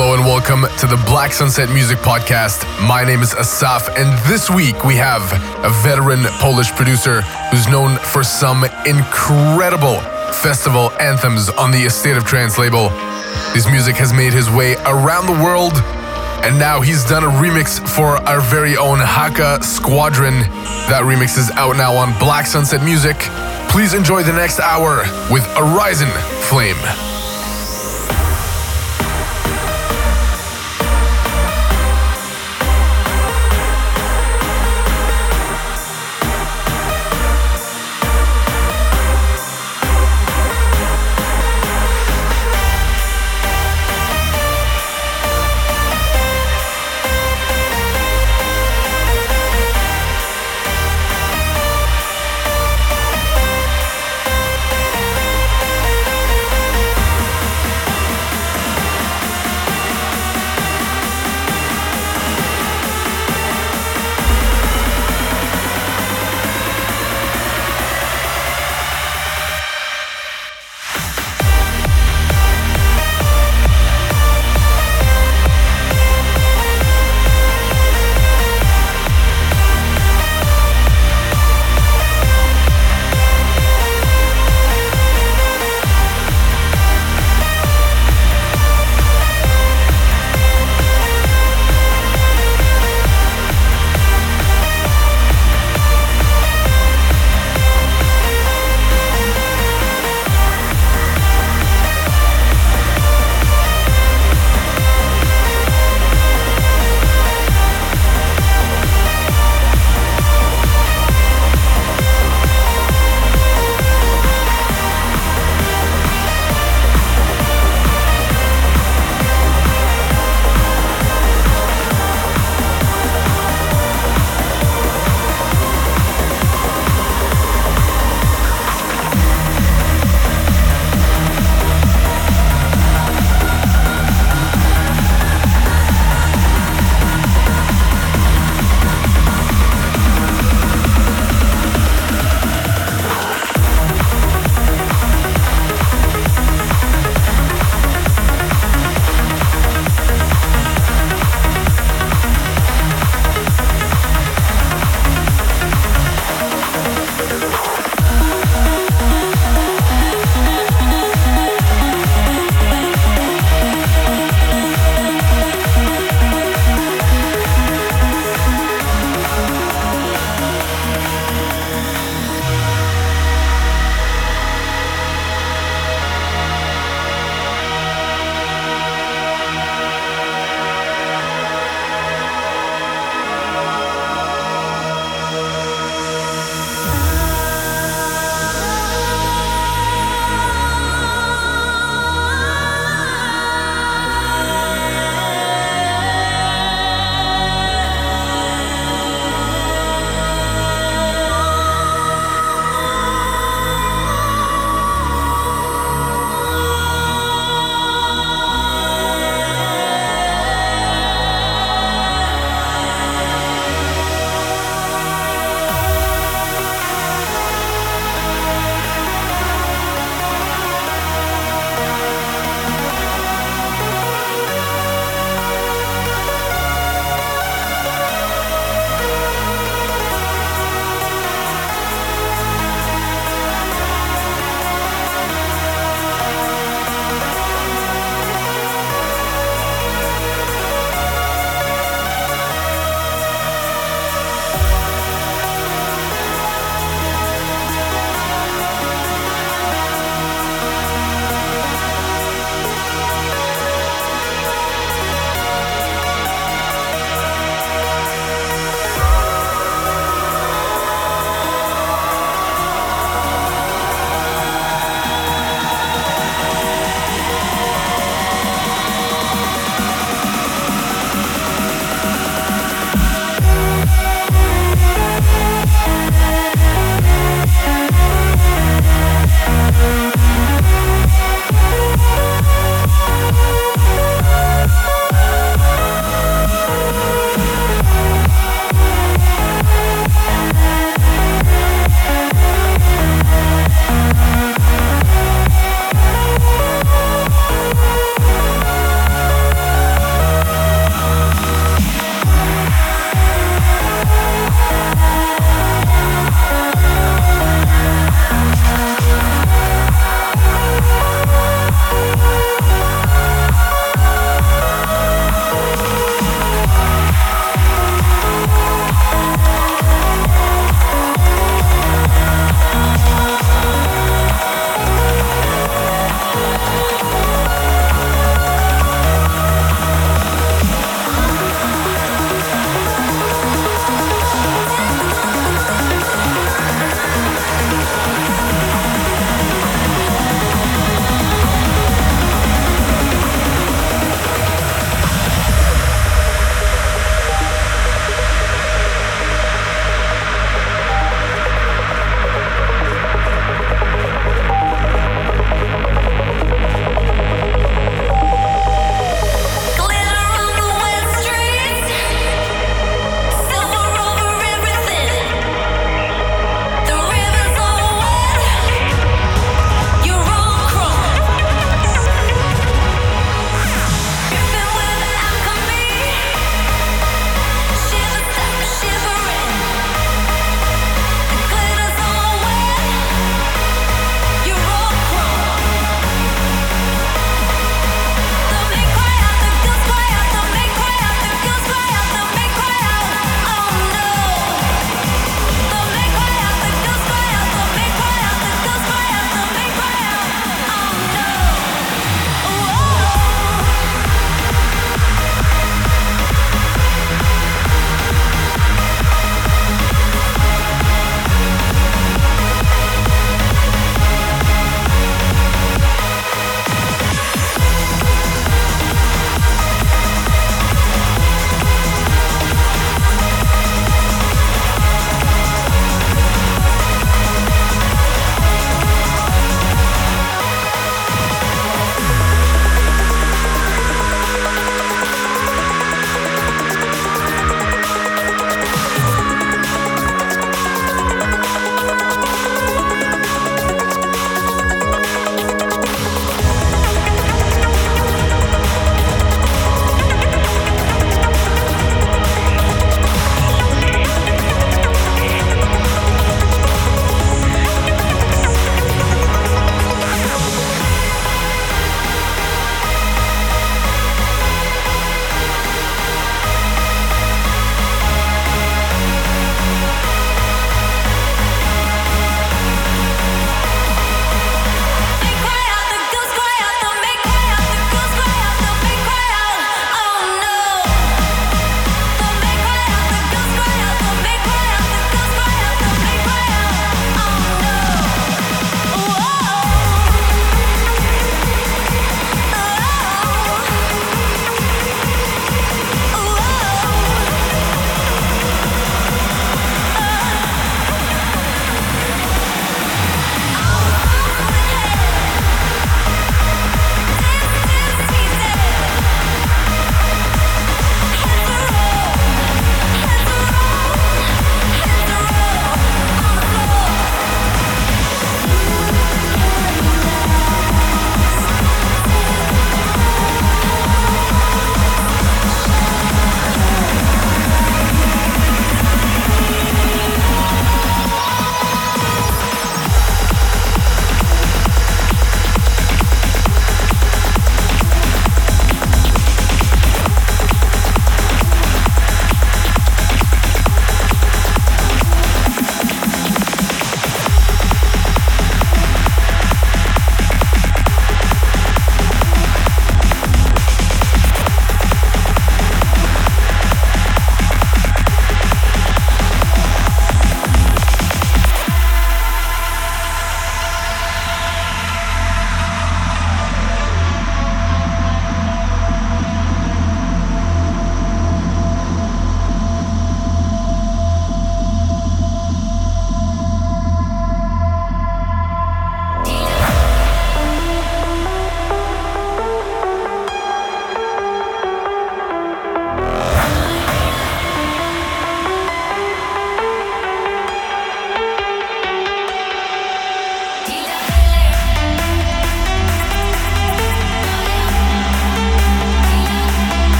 Hello 0.00 0.14
and 0.14 0.24
welcome 0.24 0.64
to 0.78 0.86
the 0.86 0.96
Black 1.06 1.32
Sunset 1.32 1.70
Music 1.70 1.98
Podcast. 1.98 2.62
My 2.86 3.02
name 3.02 3.20
is 3.20 3.34
Asaf, 3.34 3.88
and 3.96 4.16
this 4.30 4.48
week 4.48 4.84
we 4.84 4.94
have 4.94 5.20
a 5.64 5.70
veteran 5.82 6.22
Polish 6.38 6.70
producer 6.70 7.22
who's 7.50 7.66
known 7.66 7.98
for 7.98 8.22
some 8.22 8.62
incredible 8.86 9.98
festival 10.30 10.92
anthems 11.00 11.48
on 11.48 11.72
the 11.72 11.86
A 11.86 11.90
State 11.90 12.16
of 12.16 12.24
Trance 12.24 12.58
label. 12.58 12.90
His 13.54 13.66
music 13.66 13.96
has 13.96 14.12
made 14.12 14.32
his 14.32 14.48
way 14.48 14.76
around 14.86 15.26
the 15.26 15.42
world, 15.42 15.72
and 16.44 16.56
now 16.56 16.80
he's 16.80 17.04
done 17.04 17.24
a 17.24 17.30
remix 17.42 17.84
for 17.88 18.18
our 18.18 18.40
very 18.40 18.76
own 18.76 19.00
Haka 19.00 19.64
Squadron. 19.64 20.42
That 20.86 21.02
remix 21.02 21.36
is 21.36 21.50
out 21.56 21.76
now 21.76 21.96
on 21.96 22.16
Black 22.20 22.46
Sunset 22.46 22.84
Music. 22.84 23.16
Please 23.68 23.94
enjoy 23.94 24.22
the 24.22 24.32
next 24.32 24.60
hour 24.60 24.98
with 25.28 25.44
Arisen 25.56 26.08
Flame. 26.46 27.17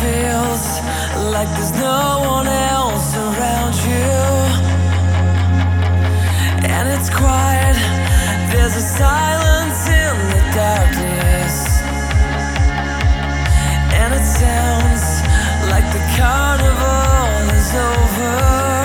feels 0.00 0.80
like 1.32 1.48
there's 1.56 1.72
no 1.72 2.20
one 2.36 2.46
else 2.46 3.16
around 3.16 3.74
you. 3.88 4.14
And 6.68 6.88
it's 6.94 7.10
quiet, 7.10 7.76
there's 8.52 8.76
a 8.76 8.86
silence 9.02 9.80
in 9.88 10.14
the 10.34 10.42
darkness. 10.54 11.56
And 14.00 14.10
it 14.18 14.26
sounds 14.42 15.04
like 15.72 15.86
the 15.96 16.04
carnival 16.16 17.54
is 17.56 17.74
over. 17.74 18.77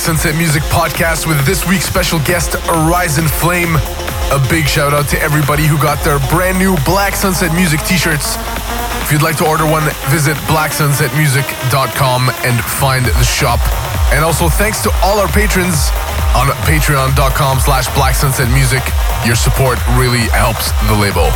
Sunset 0.00 0.34
Music 0.34 0.62
Podcast 0.64 1.26
with 1.26 1.44
this 1.44 1.68
week's 1.68 1.84
special 1.84 2.18
guest, 2.20 2.56
Arisen 2.68 3.28
Flame. 3.28 3.76
A 4.32 4.40
big 4.48 4.66
shout 4.66 4.94
out 4.94 5.08
to 5.08 5.20
everybody 5.20 5.66
who 5.66 5.76
got 5.76 6.02
their 6.02 6.18
brand 6.30 6.58
new 6.58 6.74
Black 6.86 7.14
Sunset 7.14 7.54
Music 7.54 7.80
t 7.84 7.96
shirts. 7.98 8.36
If 9.04 9.12
you'd 9.12 9.20
like 9.20 9.36
to 9.36 9.46
order 9.46 9.66
one, 9.66 9.84
visit 10.08 10.36
blacksunsetmusic.com 10.48 12.30
and 12.44 12.64
find 12.64 13.04
the 13.04 13.24
shop. 13.24 13.60
And 14.12 14.24
also 14.24 14.48
thanks 14.48 14.82
to 14.84 14.90
all 15.02 15.18
our 15.18 15.28
patrons 15.28 15.90
on 16.34 16.48
patreon.com 16.64 17.60
slash 17.60 17.86
blacksunsetmusic. 17.88 18.82
Your 19.26 19.36
support 19.36 19.78
really 19.98 20.24
helps 20.32 20.72
the 20.88 20.94
label. 20.96 21.28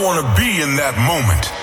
I 0.00 0.02
want 0.02 0.26
to 0.26 0.40
be 0.40 0.62
in 0.62 0.76
that 0.76 0.96
moment. 0.96 1.59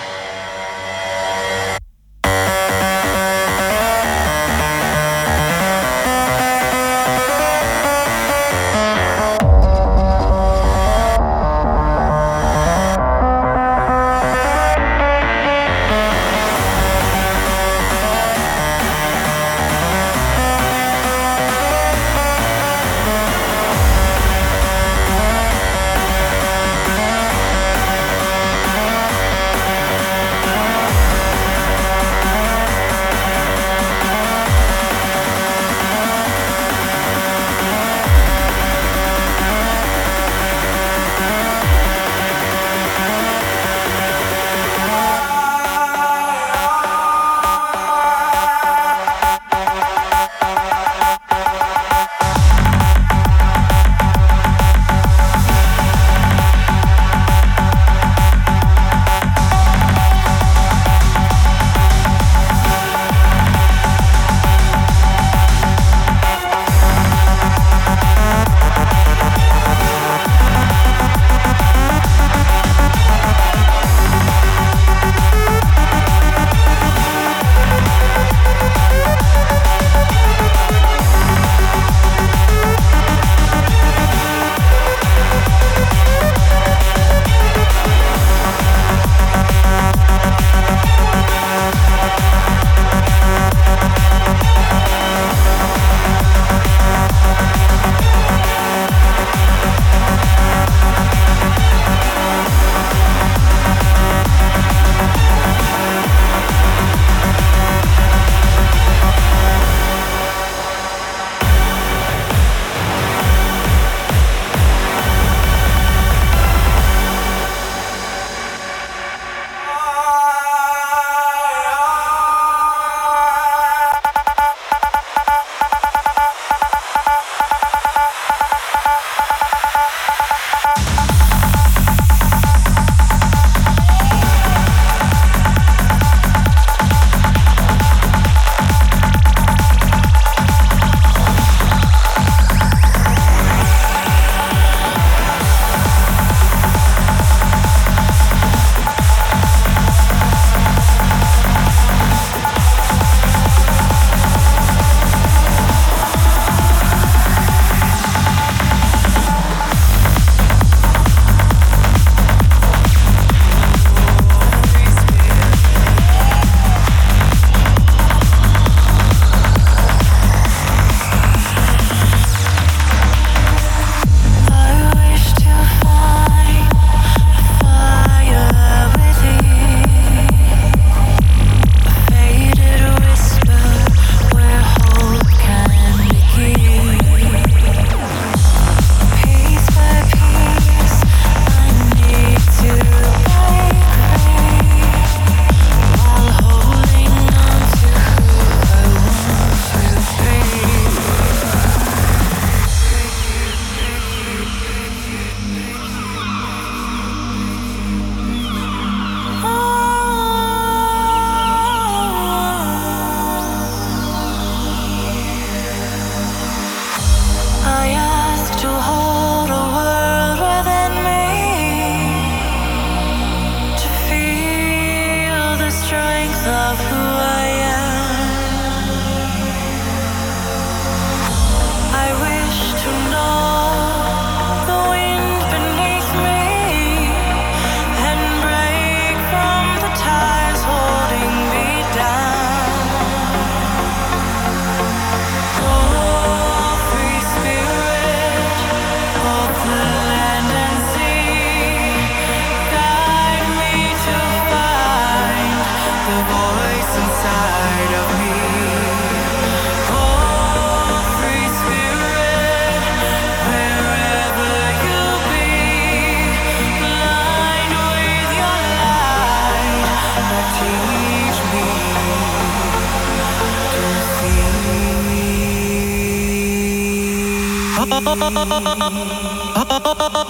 Ha! 278.19 280.23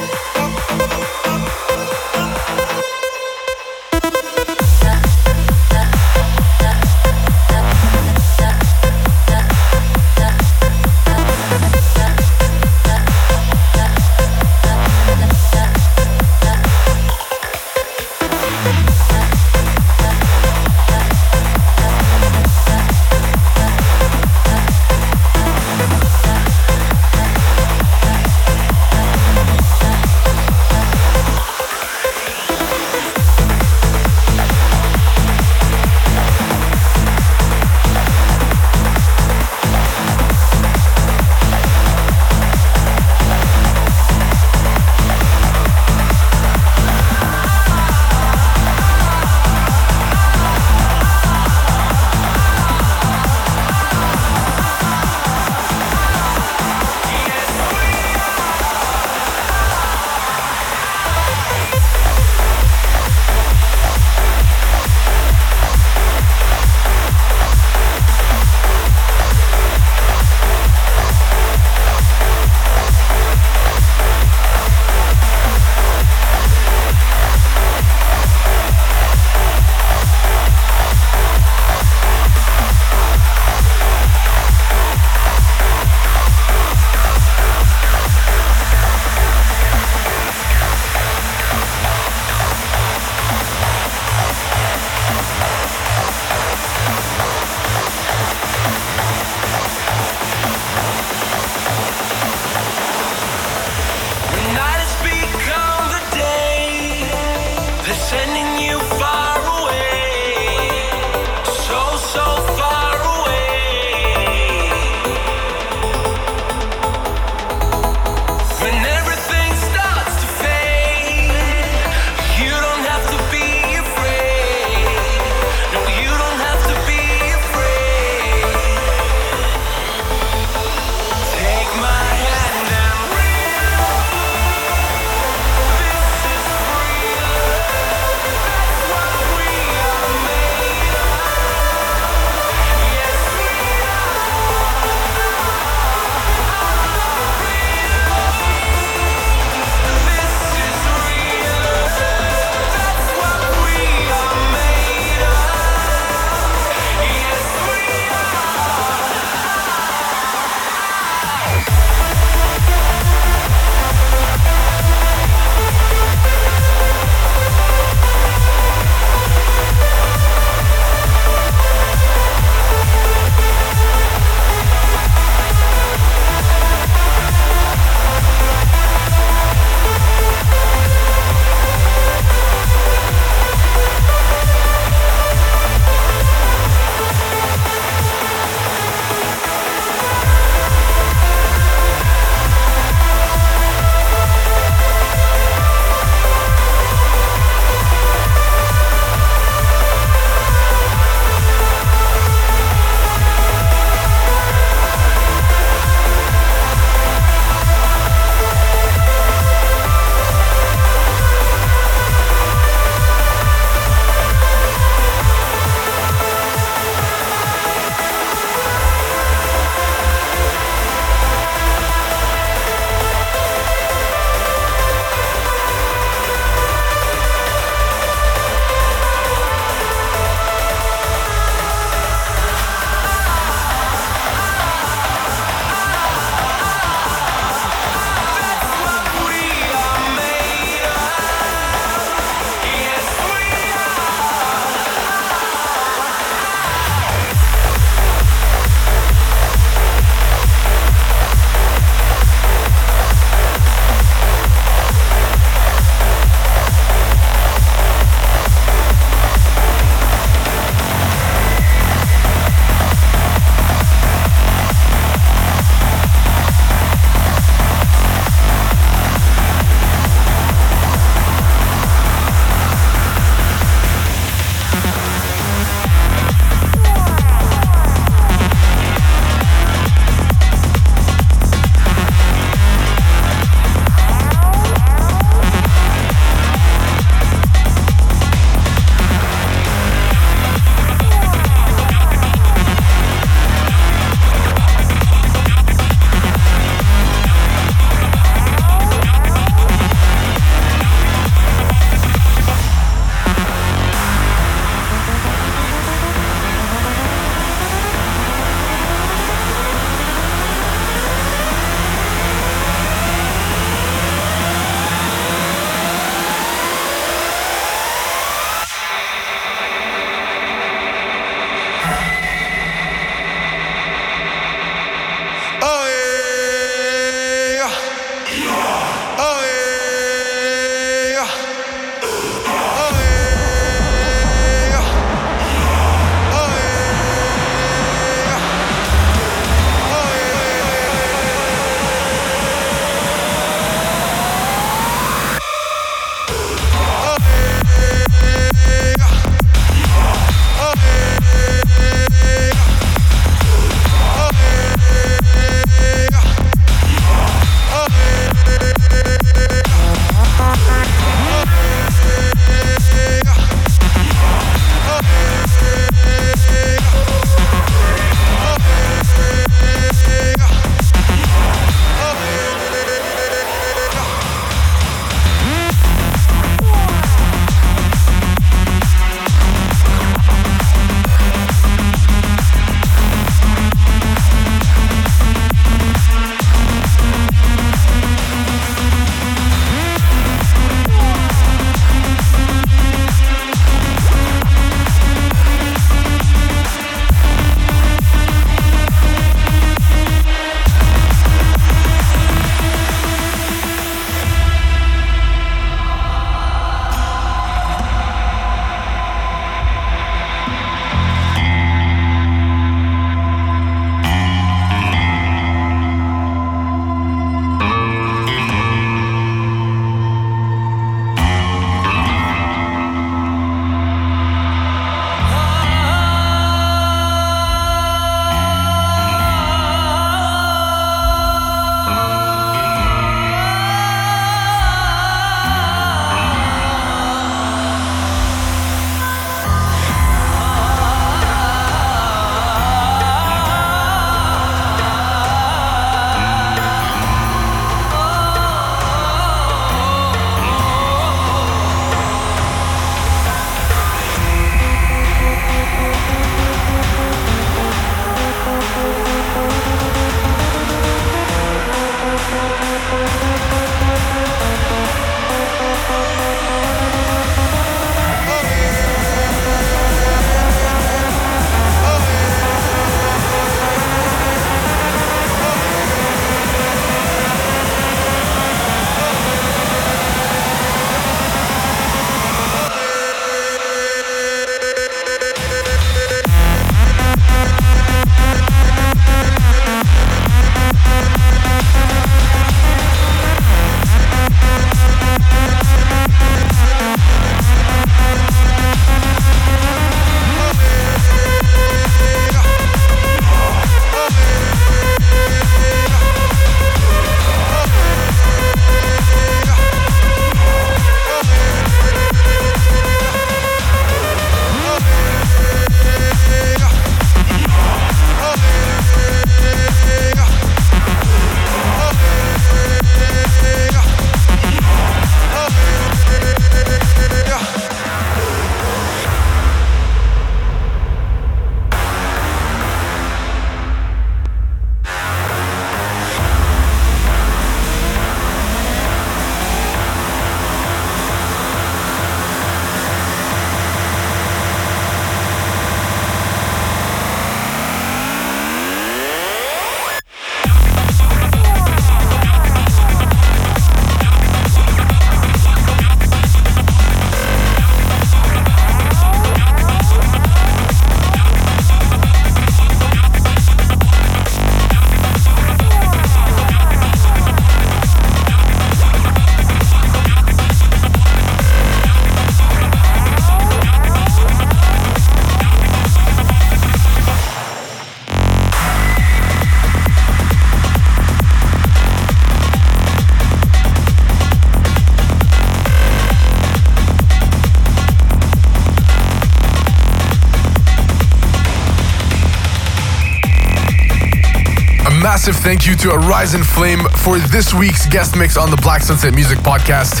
Massive 595.20 595.36
thank 595.36 595.66
you 595.66 595.76
to 595.76 595.92
Arisen 595.92 596.42
Flame 596.42 596.80
for 597.04 597.18
this 597.18 597.52
week's 597.52 597.86
guest 597.86 598.16
mix 598.16 598.38
on 598.38 598.50
the 598.50 598.56
Black 598.56 598.80
Sunset 598.80 599.12
Music 599.12 599.36
Podcast. 599.40 600.00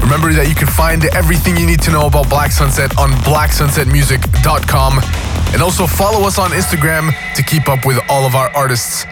Remember 0.00 0.32
that 0.32 0.48
you 0.48 0.54
can 0.54 0.68
find 0.68 1.04
everything 1.06 1.56
you 1.56 1.66
need 1.66 1.82
to 1.82 1.90
know 1.90 2.06
about 2.06 2.28
Black 2.28 2.52
Sunset 2.52 2.96
on 2.96 3.10
blacksunsetmusic.com 3.26 5.00
and 5.52 5.62
also 5.62 5.88
follow 5.88 6.28
us 6.28 6.38
on 6.38 6.50
Instagram 6.50 7.10
to 7.34 7.42
keep 7.42 7.68
up 7.68 7.84
with 7.84 7.98
all 8.08 8.24
of 8.24 8.36
our 8.36 8.54
artists. 8.54 9.04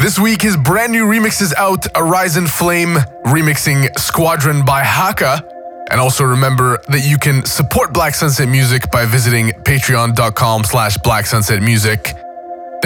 This 0.00 0.18
week, 0.18 0.42
his 0.42 0.56
brand 0.56 0.90
new 0.90 1.04
remix 1.04 1.40
is 1.40 1.54
out 1.54 1.86
Arisen 1.94 2.48
Flame 2.48 2.96
remixing 3.26 3.96
Squadron 3.96 4.64
by 4.64 4.82
Haka. 4.82 5.40
And 5.92 6.00
also 6.00 6.24
remember 6.24 6.80
that 6.88 7.06
you 7.06 7.16
can 7.16 7.44
support 7.44 7.94
Black 7.94 8.16
Sunset 8.16 8.48
Music 8.48 8.90
by 8.90 9.06
visiting 9.06 9.50
patreon.com 9.50 10.64
slash 10.64 10.96
black 10.98 11.26
sunset 11.26 11.62
music. 11.62 12.15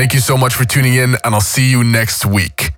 Thank 0.01 0.15
you 0.15 0.21
so 0.21 0.39
much 0.39 0.55
for 0.55 0.65
tuning 0.65 0.95
in, 0.95 1.17
and 1.25 1.35
I'll 1.35 1.43
see 1.43 1.71
you 1.71 1.85
next 1.85 2.25
week. 2.25 2.70